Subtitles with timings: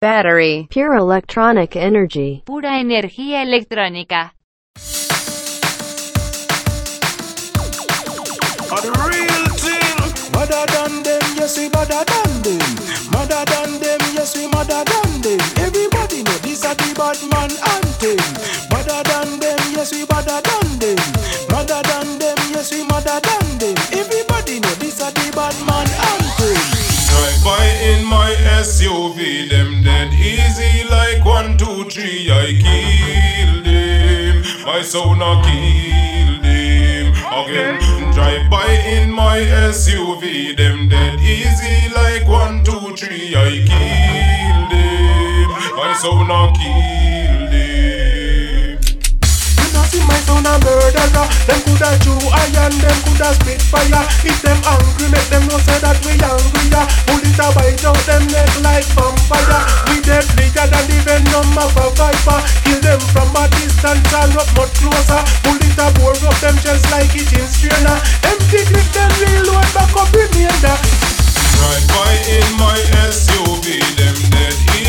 [0.00, 4.32] battery, pure electronic energy, pura energía electrónica.
[8.72, 10.32] Are the real thing.
[10.32, 12.64] Mother than them, yes we mother than them.
[13.12, 15.40] Mother than them, yes we mother than them.
[15.58, 18.16] Everybody know this a the bad man anthem.
[18.72, 20.96] Mother than them, yes we mother than them.
[21.52, 23.76] Mother than them, yes we mother than them.
[23.92, 26.79] Everybody know this a the bad man anthem.
[27.10, 32.30] Drive by in my SUV, them dead easy like one, two, three.
[32.30, 34.64] I killed him.
[34.64, 37.06] My son I killed him
[37.40, 38.12] again.
[38.12, 39.38] Drive by in my
[39.74, 43.34] SUV, them dead easy like one, two, three.
[43.34, 45.48] I killed him.
[45.76, 47.09] My son I killed
[50.06, 51.26] my son a murderer.
[51.46, 54.04] Them coulda chew iron, them coulda spit fire.
[54.24, 56.84] If them angry, make them know say that we angrier.
[57.08, 59.60] Bullet a bite out them neck like vampire.
[59.90, 62.38] We deadlier than the venom of a viper.
[62.64, 65.20] Kill them from a distance and up much closer.
[65.44, 67.96] Bullet a bore up them chest like it in strainer.
[68.24, 70.76] Empty clip them reload back up remainder.
[71.60, 72.78] Drive by in my
[73.12, 74.79] SUV, them dead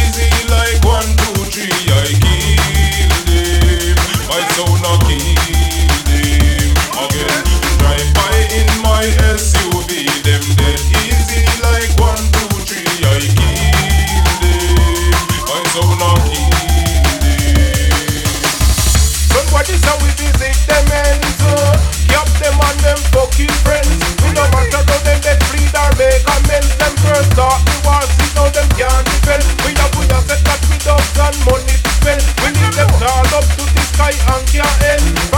[23.31, 23.87] fucking friends.
[24.23, 26.75] We no matter how them get freed or make amends.
[26.75, 30.43] Them first start the war, see now them can't defend We have we have set
[30.43, 32.23] that we and money to spend.
[32.43, 35.30] We leave them all up to the sky and can't end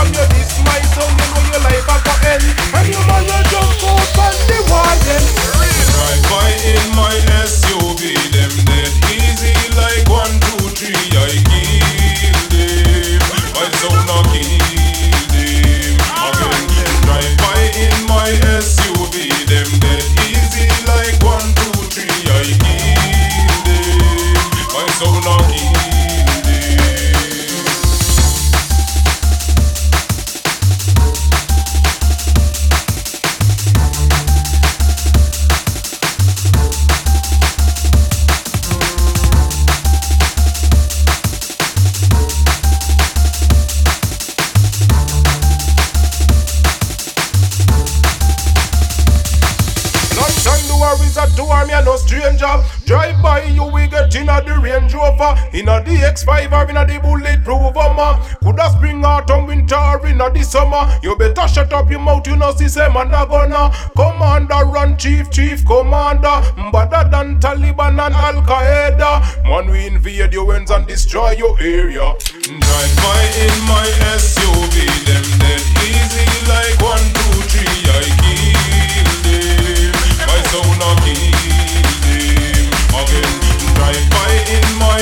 [55.54, 58.18] in a the X5 or in a the bulletproof Hummer.
[58.42, 60.82] Coulda spring, autumn, winter or in a the summer.
[61.02, 63.70] You better shut up your mouth, you know see say man a gonna.
[63.94, 66.42] Commander run, chief, chief commander.
[66.72, 69.44] Better than Taliban and Al Qaeda.
[69.44, 72.14] Man, we invade your ends and destroy your area.
[72.42, 73.86] Drive by in my
[74.18, 74.74] SUV,
[75.06, 77.64] them dead easy like one, two, three.
[77.86, 79.92] I killed him.
[80.26, 83.43] My son I killed him again.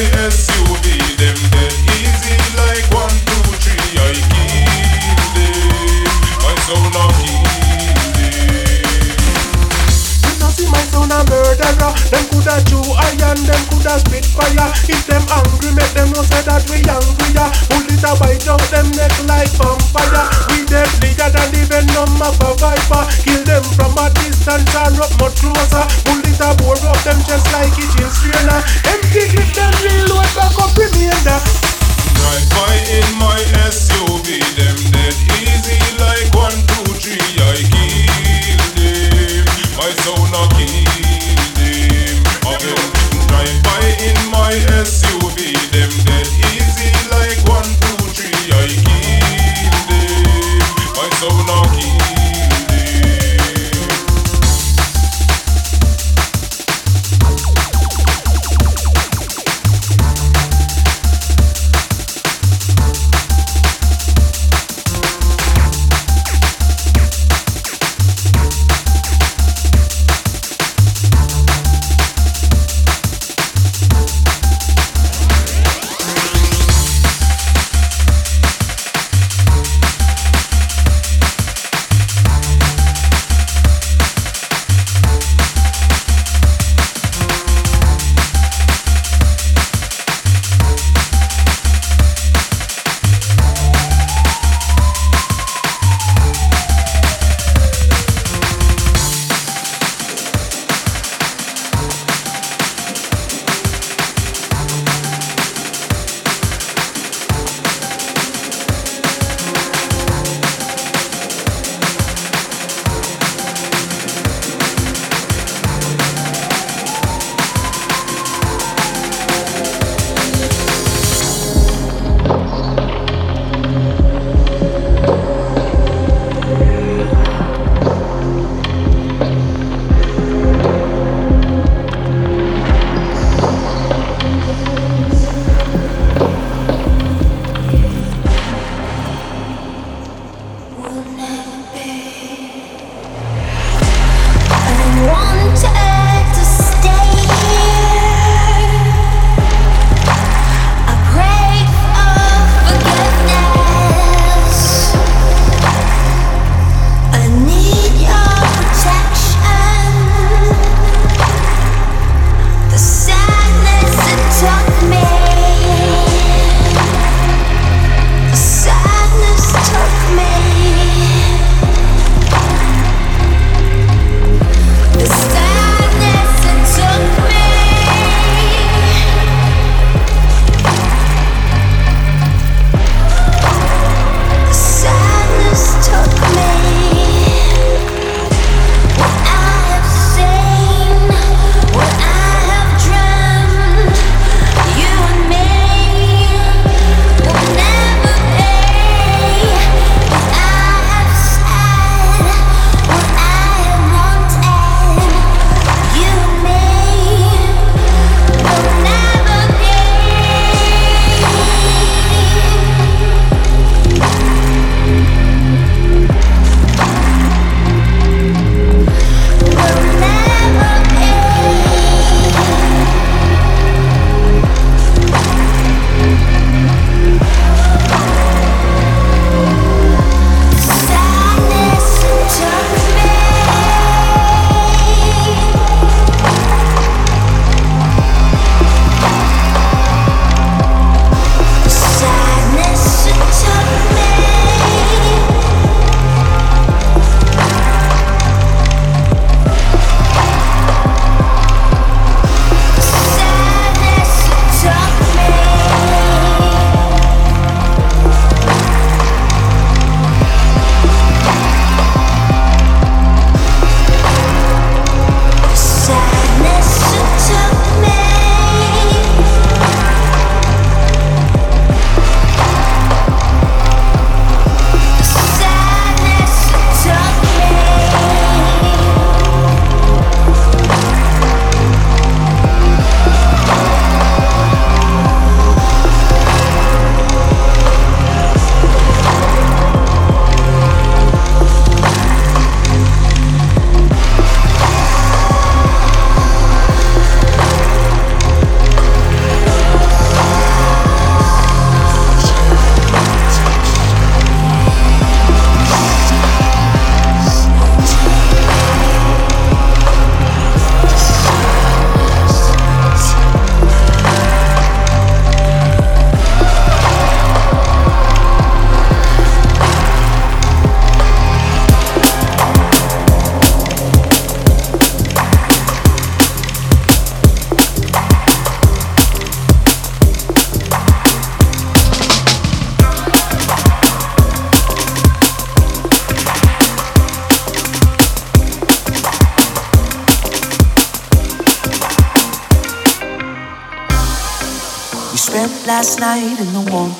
[0.03, 0.11] In
[6.91, 7.31] my
[11.03, 11.93] see a murderer.
[12.11, 14.71] Them coulda chew iron, them coulda spit fire.
[14.87, 18.87] If them angry, make them know say that we angrier Bullet a bite out them
[18.95, 20.25] neck like vampire.
[20.51, 23.03] We deadlier than the venom of a viper.
[23.23, 25.85] Kill them from a distance and up much closer.
[26.07, 30.57] Bullet a bore up them chest like it in strainer Empty clip them reload back
[30.59, 31.39] up remainder
[32.19, 33.41] Drive by in my
[33.71, 37.31] SUV, them dead easy like one, two, three.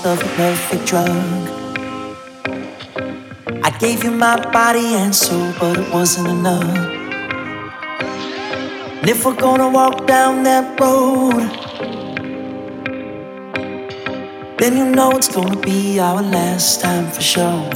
[0.03, 1.09] The perfect drug.
[3.63, 6.77] I gave you my body and soul, but it wasn't enough.
[8.99, 11.47] And if we're gonna walk down that road,
[14.59, 17.71] then you know it's gonna be our last time for sure.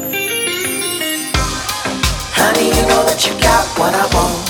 [2.34, 4.42] Honey, you know that you got what I want.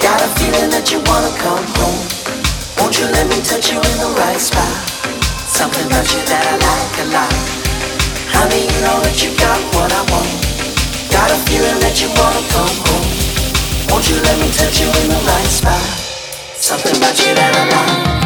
[0.00, 2.00] Got a feeling that you wanna come home.
[2.78, 4.91] Won't you let me touch you in the right spot?
[5.62, 7.32] Something about you that I like a lot.
[8.34, 10.26] Honey, you know that you got what I want.
[11.14, 13.06] Got a feeling that you wanna come home.
[13.86, 15.78] Won't you let me touch you in the right spot?
[16.58, 18.21] Something about you that I like.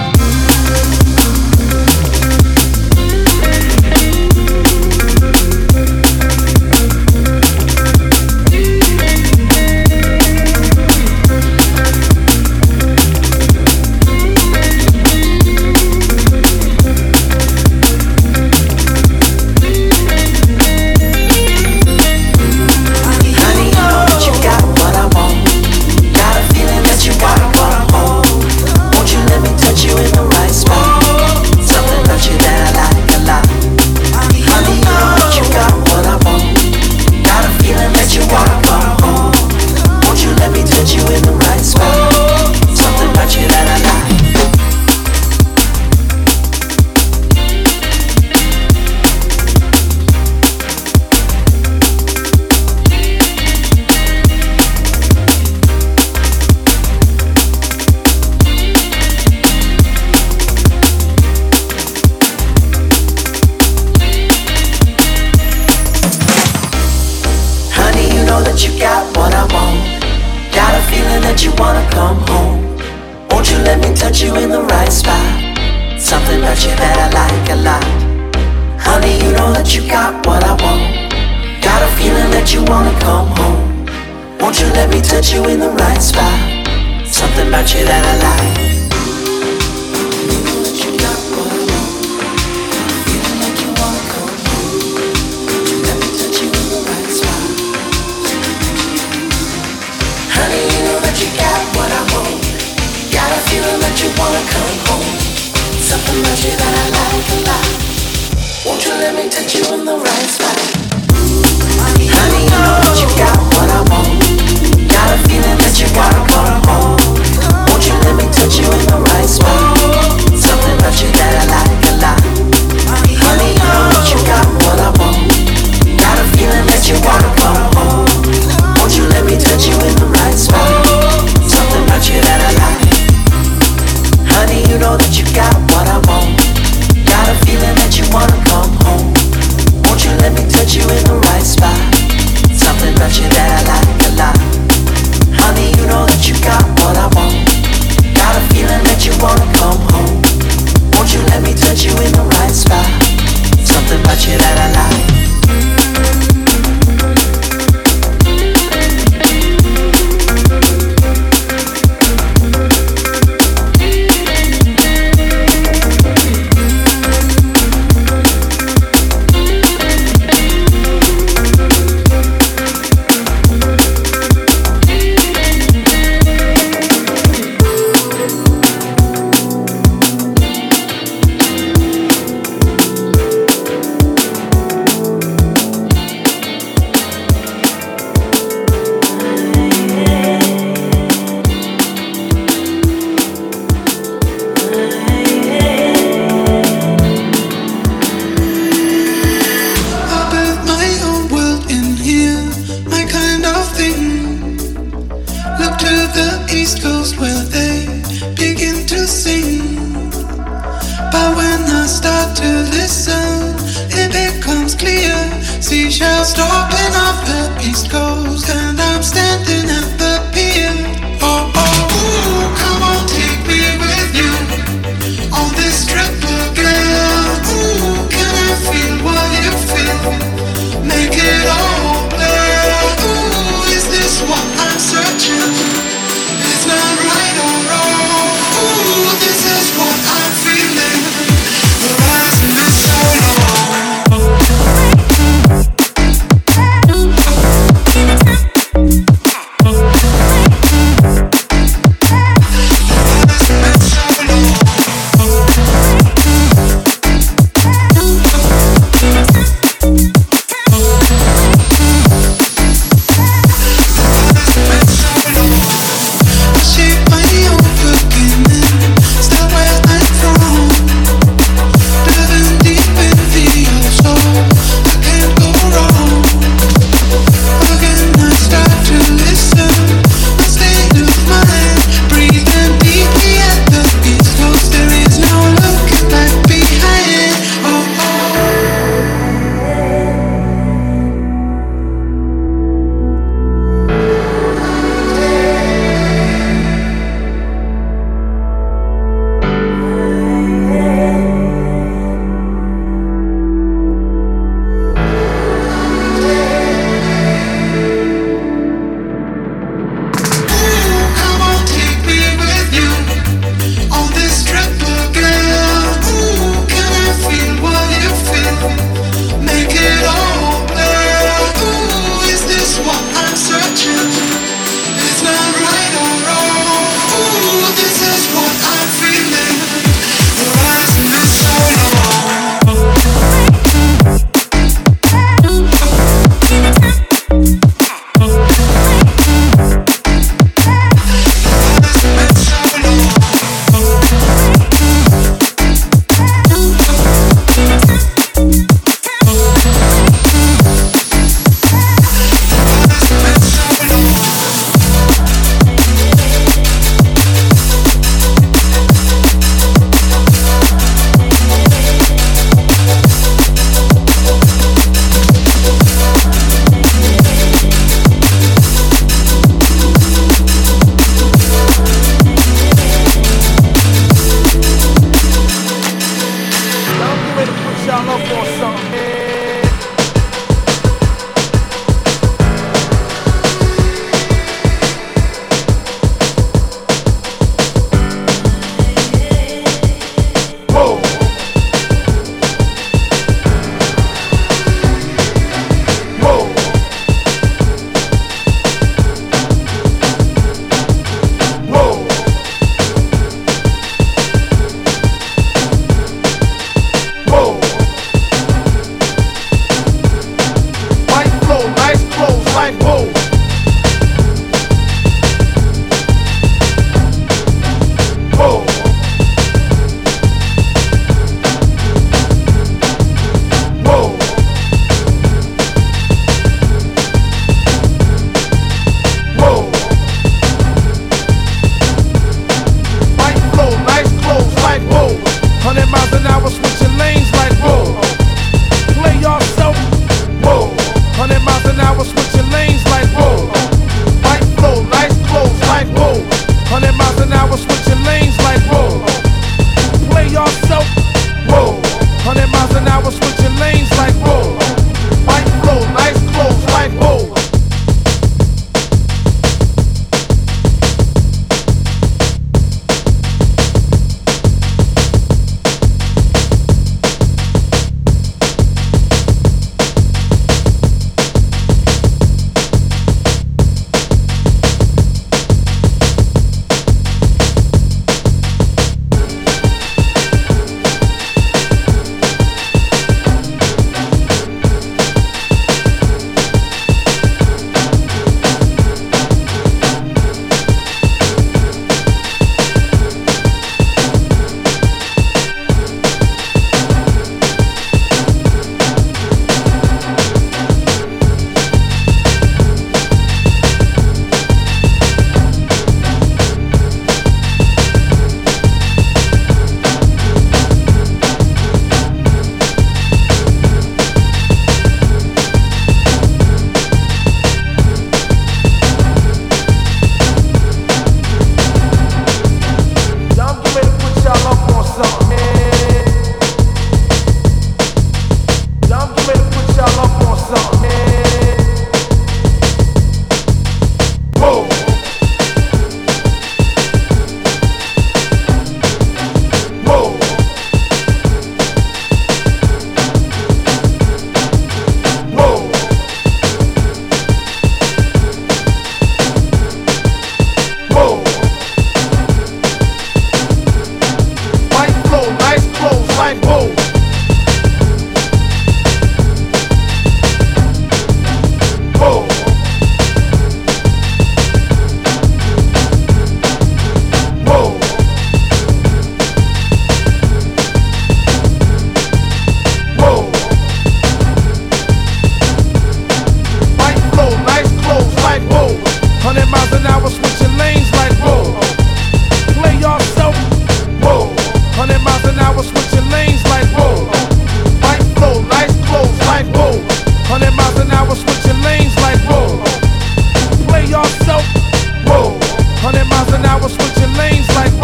[596.27, 597.76] miles an hour switching lanes like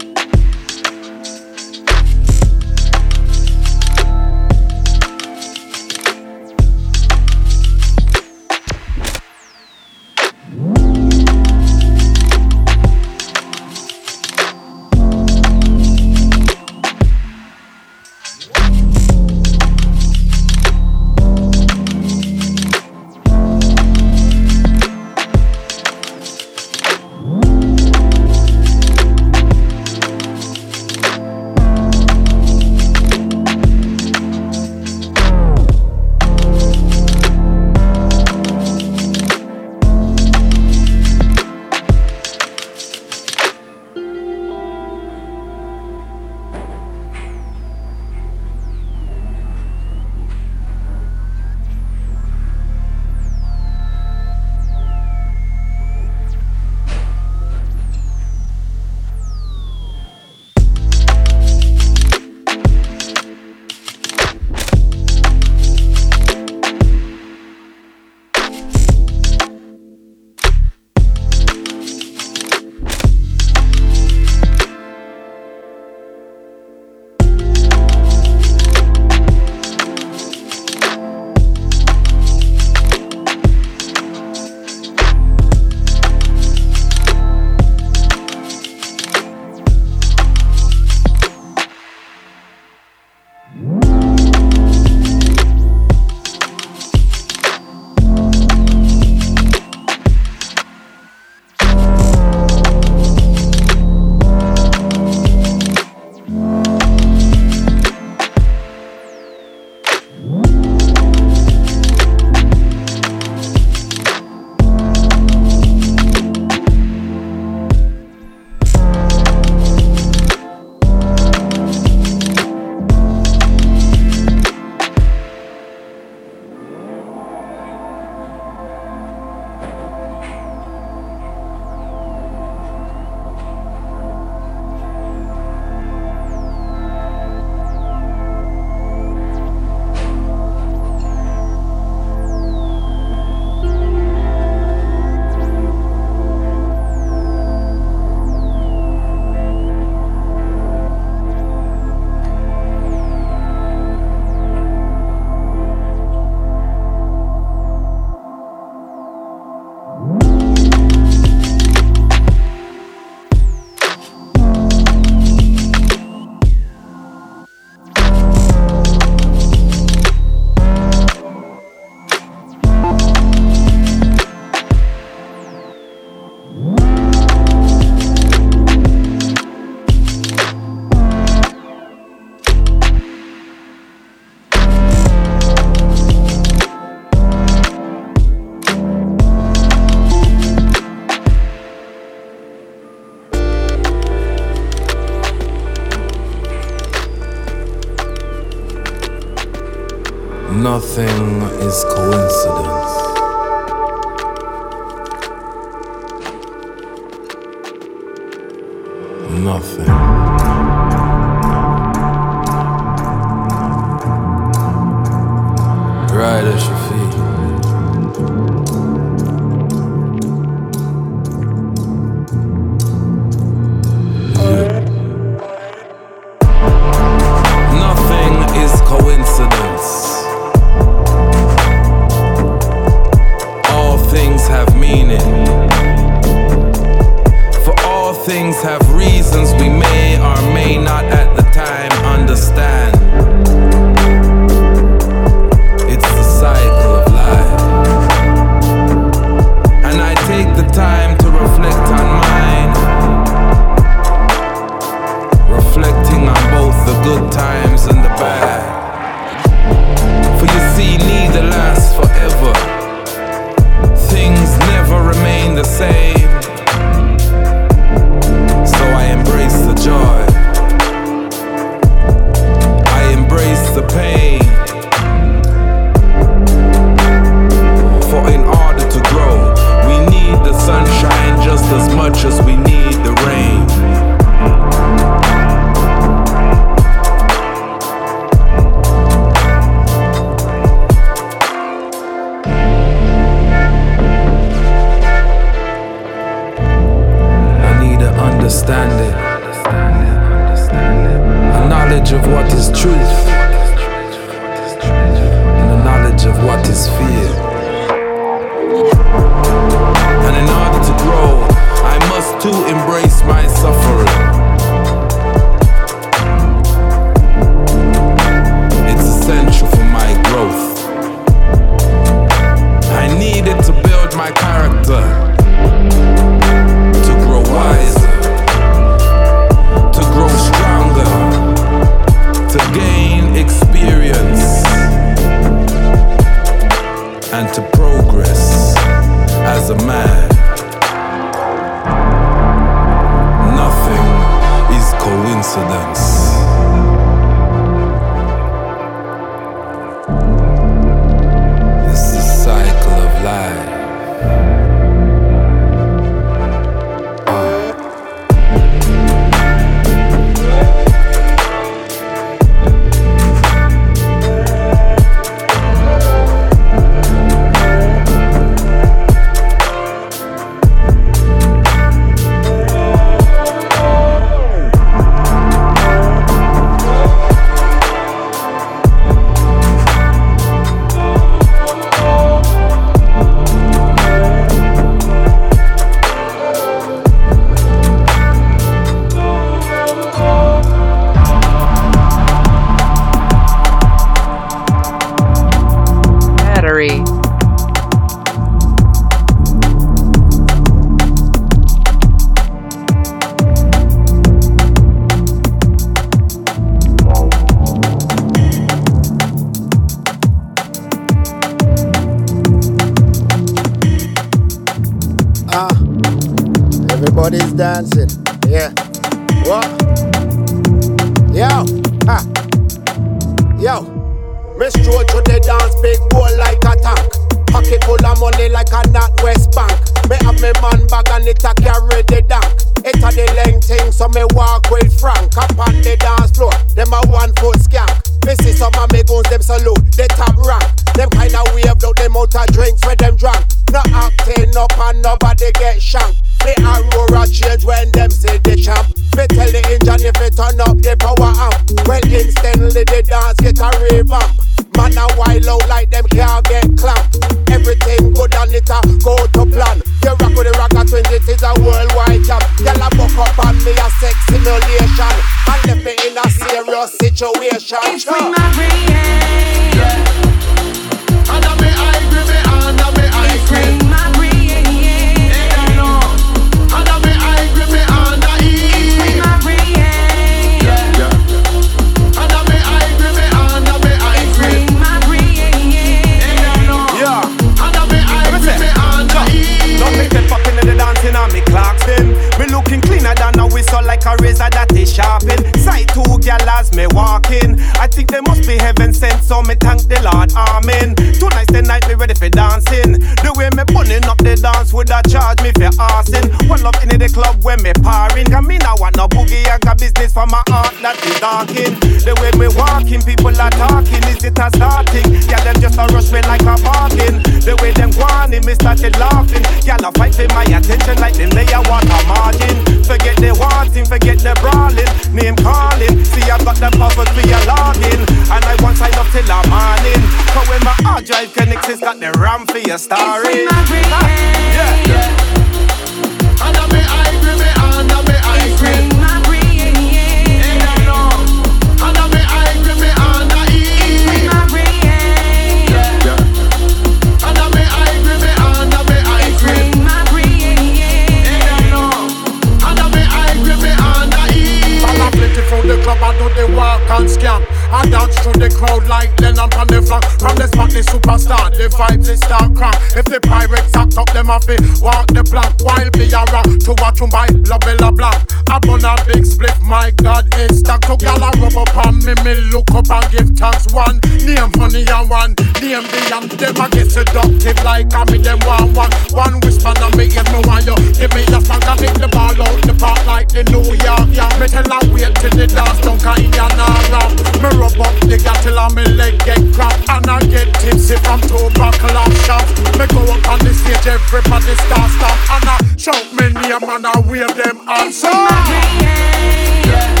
[555.51, 557.60] through the club and do the walk and scam.
[557.71, 560.03] I dance through the crowd like Lennon on the flank.
[560.19, 562.75] From the spot, the superstar, the vibes is start crank.
[562.99, 565.55] If the pirates act up, them off it, walk the plank.
[565.63, 568.19] While me a rock to watch them buy La Bella Blanc.
[568.51, 572.03] I burn a big split, my God, it's stuck to gal a rub up on
[572.03, 573.71] me, me look up and give thanks.
[573.71, 575.31] One name funny and one
[575.63, 578.91] name and them a get seductive like I me them one one.
[579.15, 580.75] One whisper and me ears me want you.
[580.99, 584.11] Give me a song and hit the ball out the park like the New York.
[584.11, 586.27] Yeah, me tell her wait till the dance don't kind
[586.59, 587.07] nah rap.
[587.39, 590.97] Me rub up the gal till I me leg get cramp and I get tipsy
[590.97, 592.49] from two buckle of shots.
[592.77, 596.85] Me go up on the stage, everybody start stop and I shout me name and
[596.87, 598.31] I wave them hands up.
[598.33, 600.00] Under me,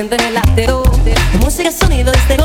[0.00, 0.82] siente el latero.
[1.40, 2.39] Música, sonido este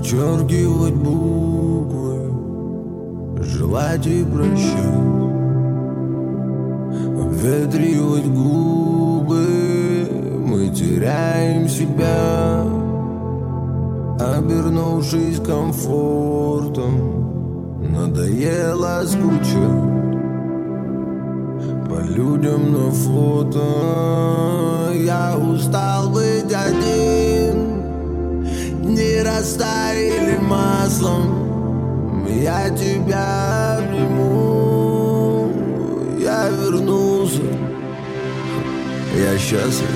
[0.00, 2.32] Вычеркивать буквы.
[3.44, 4.94] Желать и прощать.
[7.20, 9.44] Обветривать губы.
[10.38, 12.64] Мы теряем себя.
[14.18, 16.94] Обернувшись комфортом
[17.82, 20.00] Надоело скучать.
[21.90, 23.64] По людям на фото
[24.94, 26.39] Я устал быть
[29.20, 32.24] Не растаяли маслом.
[32.42, 35.52] Я тебя обниму.
[36.18, 37.42] Я вернулся.
[39.14, 39.90] Я счастлив.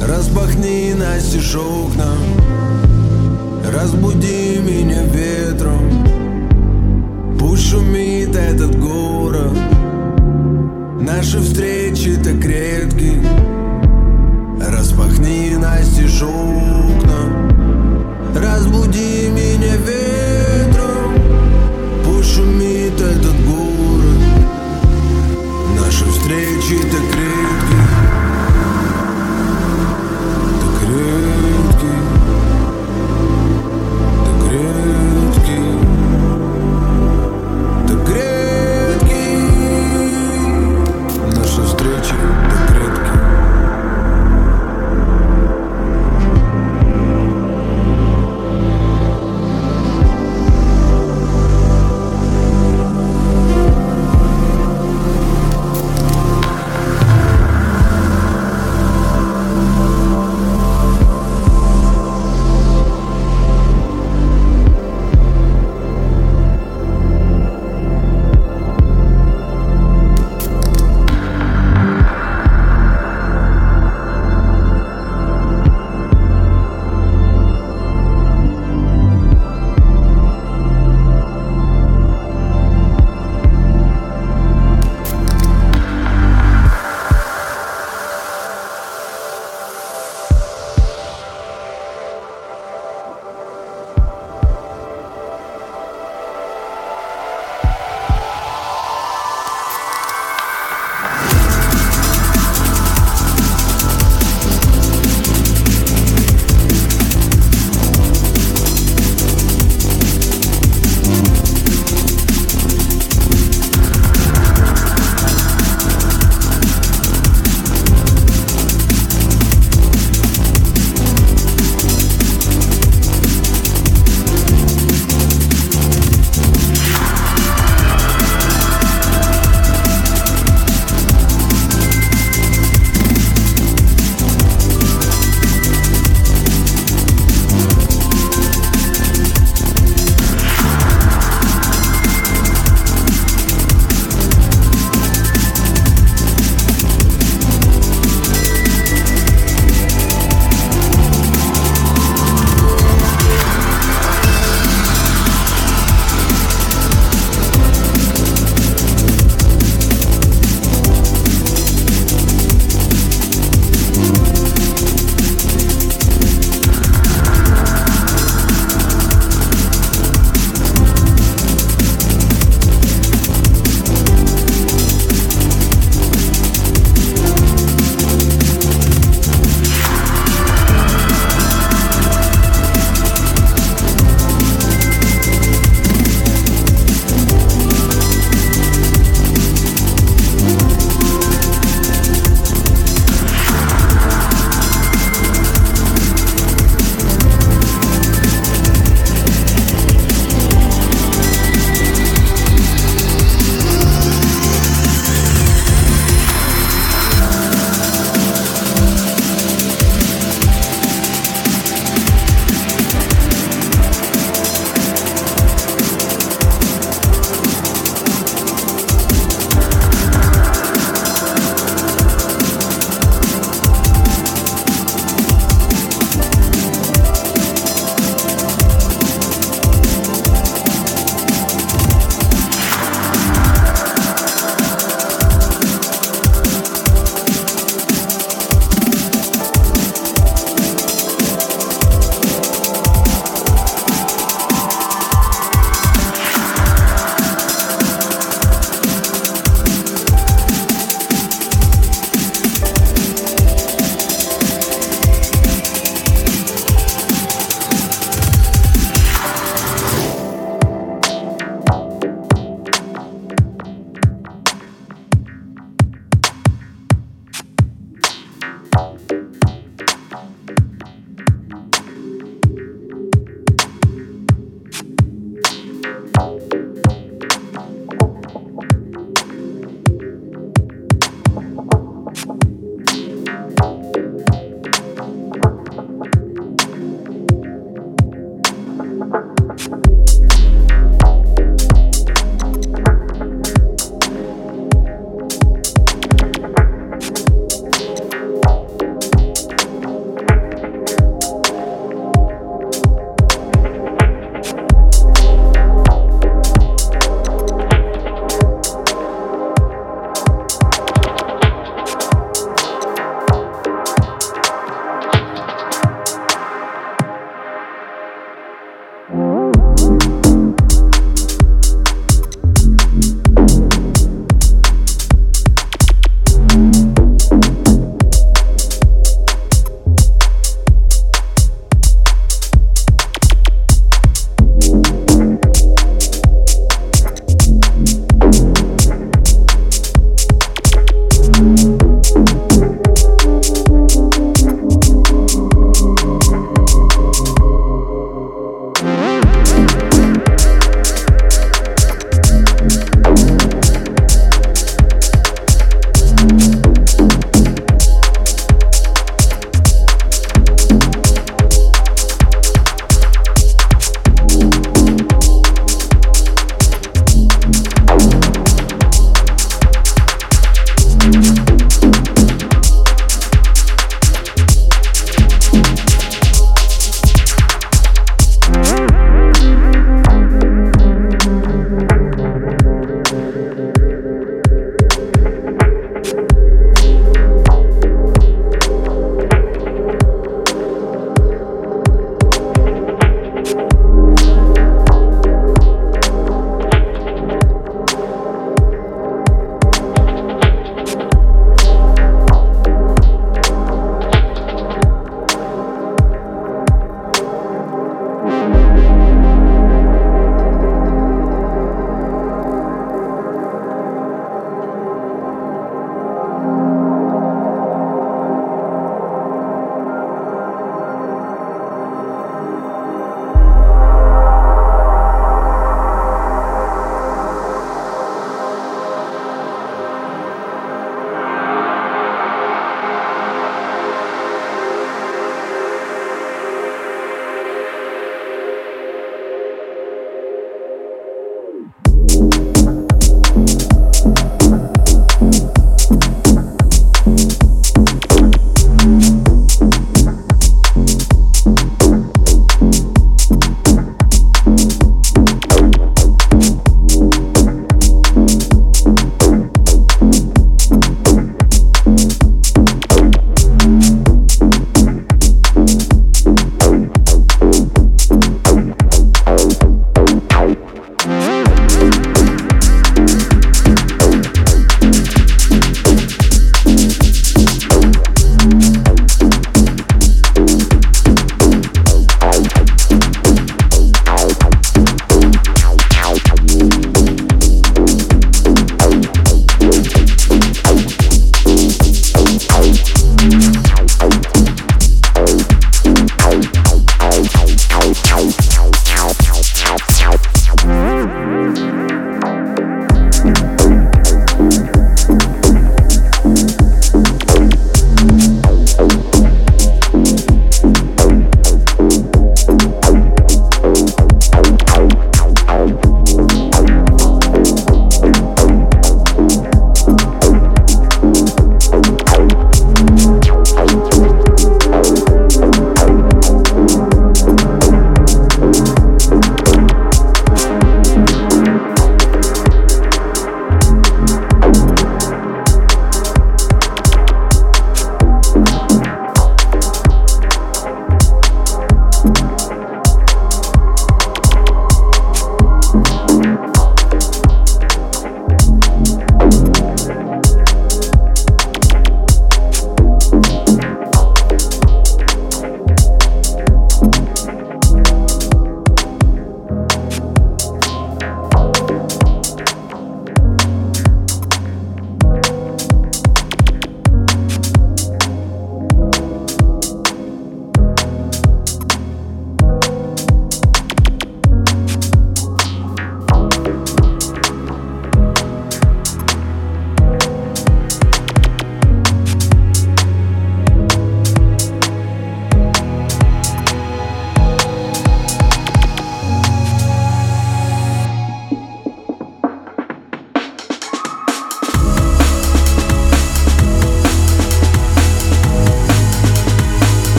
[0.00, 2.14] Распахни настежь окна
[3.74, 6.06] Разбуди меня ветром.
[7.40, 9.58] Пусть шумит этот город.
[11.00, 13.20] Наши встречи так редки
[14.68, 17.50] Распахни настежь окна
[18.34, 20.01] Разбуди меня ветром